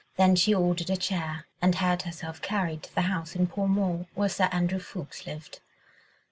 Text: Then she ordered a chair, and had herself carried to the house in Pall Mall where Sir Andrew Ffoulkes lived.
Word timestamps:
Then 0.15 0.35
she 0.35 0.51
ordered 0.55 0.89
a 0.89 0.97
chair, 0.97 1.45
and 1.61 1.75
had 1.75 2.01
herself 2.01 2.41
carried 2.41 2.81
to 2.81 2.95
the 2.95 3.03
house 3.03 3.35
in 3.35 3.45
Pall 3.45 3.67
Mall 3.67 4.07
where 4.15 4.29
Sir 4.29 4.45
Andrew 4.51 4.79
Ffoulkes 4.79 5.27
lived. 5.27 5.59